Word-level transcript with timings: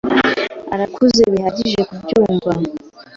Arakuze 0.73 1.21
bihagije 1.33 1.81
kubyumva. 2.05 2.51